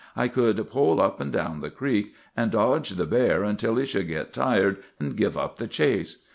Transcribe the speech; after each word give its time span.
I 0.15 0.29
could 0.29 0.67
pole 0.67 0.99
up 0.99 1.19
and 1.21 1.31
down 1.31 1.59
the 1.61 1.69
creek, 1.69 2.15
and 2.35 2.49
dodge 2.49 2.89
the 2.89 3.05
bear 3.05 3.43
until 3.43 3.75
he 3.75 3.85
should 3.85 4.07
get 4.07 4.33
tired 4.33 4.77
and 4.99 5.15
give 5.15 5.37
up 5.37 5.57
the 5.57 5.67
chase. 5.67 6.17